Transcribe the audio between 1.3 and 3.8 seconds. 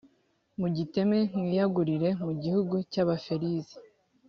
mwiyagurire mu gihugu cy abaferizi